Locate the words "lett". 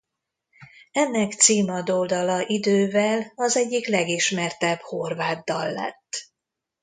5.71-6.27